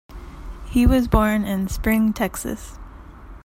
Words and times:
He 0.71 0.87
was 0.87 1.07
born 1.07 1.43
in 1.43 1.67
Spring, 1.67 2.11
Texas. 2.11 2.79